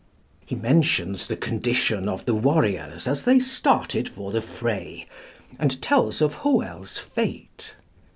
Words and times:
He 0.47 0.55
mentions 0.55 1.27
the 1.27 1.35
condition 1.37 2.09
of 2.09 2.25
the 2.25 2.33
warriors 2.33 3.07
as 3.07 3.23
they 3.23 3.37
started 3.37 4.09
for 4.09 4.31
the 4.31 4.41
fray, 4.41 5.05
and 5.59 5.79
tells 5.79 6.23
of 6.23 6.37
Hoel's 6.41 6.97
fate. 6.97 7.75